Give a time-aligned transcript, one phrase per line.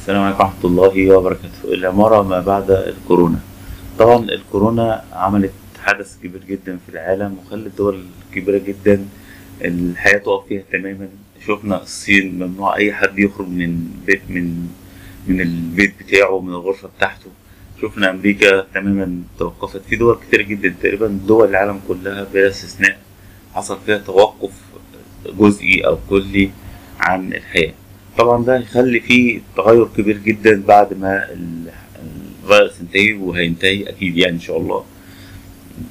[0.00, 1.60] السلام عليكم ورحمة الله وبركاته.
[1.76, 3.40] العمارة ما بعد الكورونا.
[3.98, 9.04] طبعا الكورونا عملت حدث كبير جدا في العالم وخلت دول كبيرة جدا
[9.64, 11.08] الحياة تقف فيها تماما.
[11.46, 14.68] شفنا الصين ممنوع أي حد يخرج من بيت من
[15.28, 17.30] من البيت بتاعه من الغرفة بتاعته.
[17.82, 19.82] شفنا أمريكا تماما توقفت.
[19.84, 22.98] في دول كتير جدا تقريبا دول العالم كلها بلا استثناء
[23.54, 24.52] حصل فيها توقف
[25.38, 26.50] جزئي أو كلي
[27.00, 27.74] عن الحياة.
[28.18, 31.70] طبعا ده هيخلي فيه تغير كبير جدا بعد ما ال-
[32.44, 34.84] الفيروس ينتهي وهينتهي أكيد يعني إن شاء الله.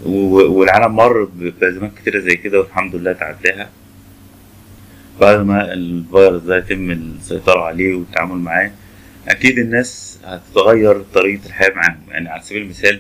[0.05, 3.69] والعالم مر بأزمات كتيرة زي كده والحمد لله تعداها.
[5.21, 8.71] بعد ما الفيروس ده يتم السيطرة عليه والتعامل معاه
[9.27, 11.99] أكيد الناس هتتغير طريقة الحياة معاهم.
[12.09, 12.99] يعني على سبيل المثال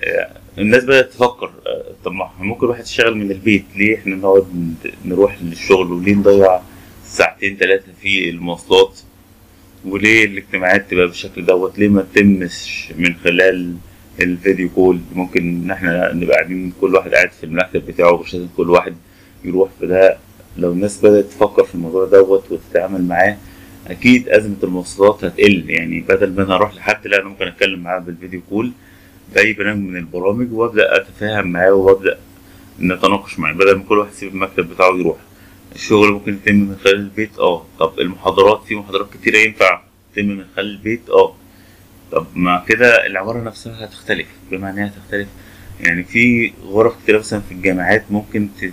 [0.00, 4.74] آه، الناس بدأت تفكر آه، طب ما ممكن الواحد يشتغل من البيت ليه إحنا نقعد
[5.04, 6.60] نروح للشغل وليه نضيع
[7.10, 8.98] ساعتين ثلاثة في المواصلات
[9.84, 13.74] وليه الاجتماعات تبقى بالشكل دوت؟ ليه ما تتمش من خلال
[14.20, 18.48] الفيديو كول؟ ممكن ان إحنا نبقى قاعدين كل واحد قاعد في المكتب بتاعه مش لازم
[18.56, 18.94] كل واحد
[19.44, 20.16] يروح في ده.
[20.58, 23.36] لو الناس بدأت تفكر في الموضوع دوت وتتعامل معاه
[23.86, 25.70] أكيد أزمة المواصلات هتقل.
[25.70, 28.72] يعني بدل ما أنا أروح لحد لا أنا ممكن أتكلم معاه بالفيديو كول
[29.34, 32.18] بأي برنامج من البرامج وأبدأ أتفاهم معاه وأبدأ
[32.80, 35.16] نتناقش معاه بدل ما كل واحد يسيب المكتب بتاعه يروح
[35.74, 37.66] الشغل ممكن يتم من خلال البيت آه.
[37.78, 39.80] طب المحاضرات في محاضرات كتيرة ينفع
[40.14, 41.34] تتم من خلال البيت؟ آه.
[42.12, 45.28] طب ما كده العمارة نفسها هتختلف إنها هتختلف.
[45.80, 48.64] يعني في غرف كتيرة مثلا في الجامعات ممكن ت...
[48.64, 48.72] ت-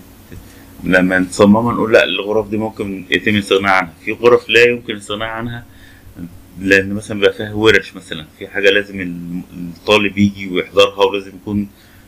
[0.83, 3.93] لما نصممها نقول لا الغرف دي ممكن يتم الاستغناء عنها.
[4.05, 5.65] في غرف لا يمكن الاستغناء عنها
[6.59, 9.01] لأن مثلا بيبقى فيها ورش مثلا في حاجة لازم
[9.53, 11.67] الطالب يجي ويحضرها ولازم يكون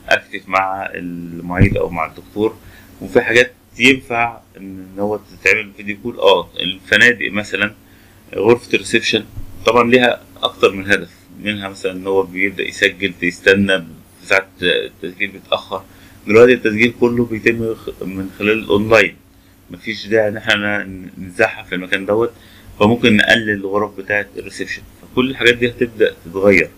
[0.09, 2.55] active مع المعيد أو مع الدكتور
[3.01, 7.73] وفي حاجات ينفع إن هو تتعمل video call آه الفنادق مثلا
[8.36, 9.25] غرفة ال reception
[9.66, 11.09] طبعا ليها أكتر من هدف
[11.44, 13.83] منها مثلا إن هو بيبدأ يسجل يستنى
[14.23, 15.83] ساعة التسجيل بيتأخر.
[16.27, 19.15] دلوقتي التسجيل كله بيتم من خلال الأونلاين.
[19.71, 22.32] مفيش داعي إن إحنا نزحف في المكان دوت
[22.80, 24.82] فممكن نقلل الغرف بتاعة الريسبشن.
[25.02, 26.70] فكل الحاجات دي هتبدأ تتغير.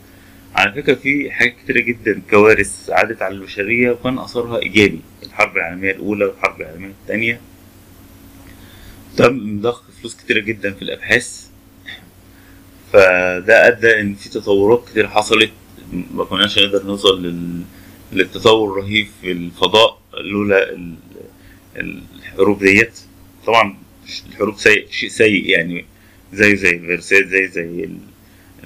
[0.55, 2.21] على فكرة في حاجات كتيرة جدا.
[2.29, 4.99] كوارث عادت على البشرية وكان أثرها إيجابي.
[5.23, 7.41] الحرب العالمية الأولى والحرب العالمية الثانية.
[9.17, 11.49] تم ضخ فلوس كتيرة جدا في الأبحاث.
[12.93, 15.51] فده أدى إن في تطورات كتير حصلت.
[16.13, 17.61] ما كناش نقدر نوصل لل...
[18.13, 20.95] للتطور الرهيب في الفضاء لولا ال...
[21.77, 22.99] الحروب ديت.
[23.45, 23.77] طبعا
[24.29, 25.85] الحروب سيء شيء سيء يعني.
[26.33, 27.89] زي زي الفيروسات زي زي.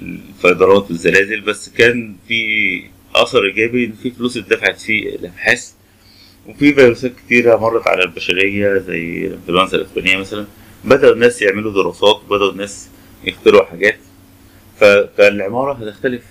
[0.02, 2.82] الفيضانات والزلازل بس كان في
[3.14, 5.72] اثر إيجابي إن في فلوس اتدفعت في الأبحاث
[6.46, 10.46] وفي فيروسات كتيرة مرت على البشرية زي الإنفلونزا الإسبانية مثلا.
[10.84, 12.88] بدأوا الناس يعملوا دراسات بدأوا الناس
[13.24, 13.98] يخترعوا حاجات.
[15.16, 16.22] فالعمارة هتختلف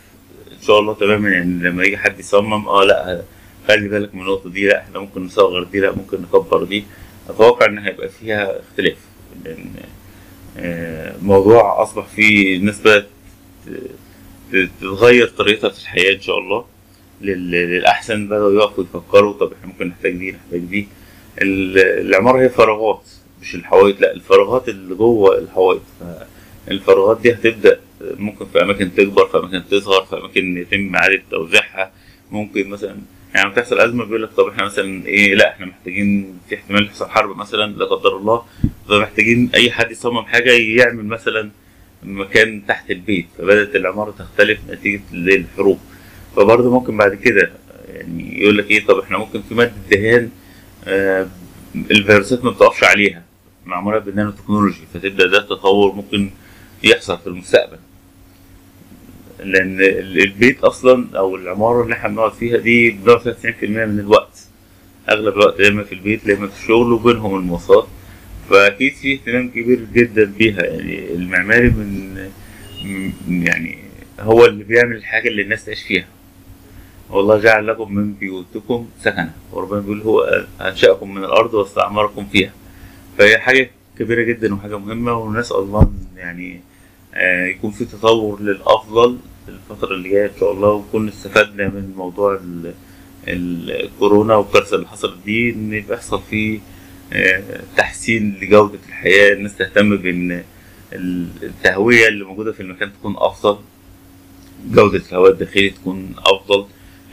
[0.52, 3.22] إن شاء الله تماما يعني لما يجي حد يصمم آه لأ
[3.68, 6.84] خلي بالك من النقطة دي لأ إحنا ممكن نصغر دي لأ ممكن نكبر دي.
[7.30, 8.97] أتوقع إن هيبقى فيها اختلاف
[9.46, 9.66] لأن
[10.58, 13.08] آه، الموضوع أصبح فيه الناس بدأت
[14.52, 16.66] تتغير طريقتها في الحياة إن شاء الله
[17.22, 20.88] لل- للأحسن بدأوا يقفوا يفكروا طب إحنا ممكن نحتاج دي نحتاج دي
[21.42, 21.78] ال-
[22.08, 23.02] العمارة هي فراغات
[23.42, 25.81] مش الحوايط لا الفراغات اللي جوه الحوايط
[26.72, 31.92] الفراغات دي هتبدأ ممكن في أماكن تكبر في أماكن تصغر في أماكن يتم إعادة توزيعها.
[32.32, 32.96] ممكن مثلا
[33.36, 36.86] يعني لما تحصل أزمة بيقول لك طب إحنا مثلا إيه لا إحنا محتاجين في احتمال
[36.86, 38.44] يحصل حرب مثلا لا قدر الله
[38.90, 41.52] فمحتاجين أي حد يصمم حاجة يعمل مثلا
[42.05, 45.79] مكان تحت البيت فبدأت العمارة تختلف نتيجة الحروب.
[46.35, 47.51] فبرضه ممكن بعد كده
[47.93, 50.29] يعني يقول لك إيه طب إحنا ممكن في مادة دهان
[50.85, 51.27] آه
[51.75, 53.23] الفيروسات ما بتقفش عليها
[53.66, 56.29] معمولة بالنانو تكنولوجي فتبدأ ده تطور ممكن
[56.83, 57.77] يحصل في المستقبل.
[59.39, 64.39] ال- البيت أصلا أو العمارة اللي إحنا بنقعد فيها دي بنقعد فيها 90% من الوقت.
[65.09, 67.87] أغلب الوقت يا إما في البيت يا إما في الشغل وبينهم المواصلات.
[68.50, 70.63] فأكيد في اهتمام كبير جدا بيها.
[70.63, 72.16] يعني المعماري من
[73.29, 73.78] يعني
[74.20, 76.05] هو اللي بيعمل الحاجة اللي الناس تعيش فيها.
[77.09, 82.52] والله جعل لكم من بيوتكم سكنا وربنا بيقول هو أنشأكم من الأرض واستعمركم فيها.
[83.17, 86.61] فهي حاجة كبيرة جدا وحاجة مهمة ونسأل الله يعني
[87.14, 89.17] آه، يكون في تطور للأفضل
[89.47, 90.70] الفترة اللي جاية إن شاء الله.
[90.70, 92.73] ونكون استفدنا من موضوع ال-
[93.28, 96.59] ال- الكورونا والكارثة اللي حصلت دي إن يبقى يحصل فيه
[97.78, 100.43] تحسين لجودة الحياة الناس تهتم بإن
[100.93, 103.59] ال- التهوية اللي موجودة في المكان تكون أفضل
[104.72, 106.66] جودة الهواء الداخلي تكون أفضل.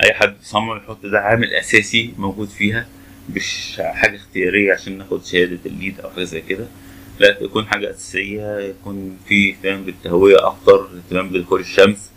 [0.02, 2.86] أي حد يصمم يحط ده عامل أساسي موجود فيها
[3.34, 6.66] مش حاجة اختيارية عشان ناخد شهادة الليد أو حاجة زي كده.
[7.20, 12.10] لا تكون حاجة أساسية يكون في اهتمام بالتهوية أكتر اهتمام بدخول الشمس.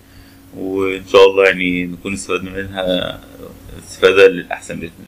[0.57, 3.19] وإن شاء الله يعني نكون استفدنا منها
[3.83, 5.03] استفادة للأحسن بإذن الله.